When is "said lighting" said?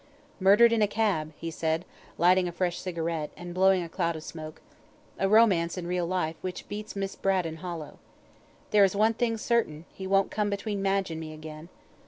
1.51-2.47